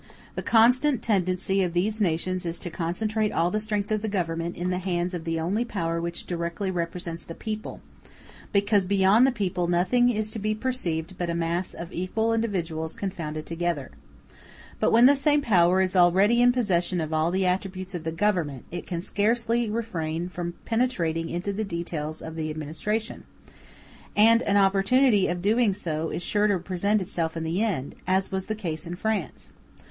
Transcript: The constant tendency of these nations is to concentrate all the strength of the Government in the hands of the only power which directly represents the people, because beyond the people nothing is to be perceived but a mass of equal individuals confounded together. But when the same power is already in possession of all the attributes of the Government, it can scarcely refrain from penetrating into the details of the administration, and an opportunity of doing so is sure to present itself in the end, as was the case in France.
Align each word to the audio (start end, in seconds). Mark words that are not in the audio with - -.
The 0.33 0.41
constant 0.41 1.03
tendency 1.03 1.61
of 1.61 1.73
these 1.73 2.01
nations 2.01 2.43
is 2.43 2.57
to 2.61 2.71
concentrate 2.71 3.29
all 3.31 3.51
the 3.51 3.59
strength 3.59 3.91
of 3.91 4.01
the 4.01 4.07
Government 4.07 4.57
in 4.57 4.71
the 4.71 4.79
hands 4.79 5.13
of 5.13 5.25
the 5.25 5.39
only 5.39 5.63
power 5.63 6.01
which 6.01 6.25
directly 6.25 6.71
represents 6.71 7.23
the 7.23 7.35
people, 7.35 7.81
because 8.51 8.87
beyond 8.87 9.27
the 9.27 9.31
people 9.31 9.67
nothing 9.67 10.09
is 10.09 10.31
to 10.31 10.39
be 10.39 10.55
perceived 10.55 11.19
but 11.19 11.29
a 11.29 11.35
mass 11.35 11.75
of 11.75 11.93
equal 11.93 12.33
individuals 12.33 12.95
confounded 12.95 13.45
together. 13.45 13.91
But 14.79 14.89
when 14.91 15.05
the 15.05 15.15
same 15.15 15.43
power 15.43 15.81
is 15.81 15.95
already 15.95 16.41
in 16.41 16.51
possession 16.51 16.99
of 16.99 17.13
all 17.13 17.29
the 17.29 17.45
attributes 17.45 17.93
of 17.93 18.03
the 18.03 18.11
Government, 18.11 18.65
it 18.71 18.87
can 18.87 19.03
scarcely 19.03 19.69
refrain 19.69 20.29
from 20.29 20.55
penetrating 20.65 21.29
into 21.29 21.53
the 21.53 21.63
details 21.63 22.23
of 22.23 22.35
the 22.35 22.49
administration, 22.49 23.23
and 24.15 24.41
an 24.41 24.57
opportunity 24.57 25.27
of 25.27 25.43
doing 25.43 25.75
so 25.75 26.09
is 26.09 26.23
sure 26.23 26.47
to 26.47 26.57
present 26.57 27.03
itself 27.03 27.37
in 27.37 27.43
the 27.43 27.61
end, 27.61 27.93
as 28.07 28.31
was 28.31 28.47
the 28.47 28.55
case 28.55 28.87
in 28.87 28.95
France. 28.95 29.51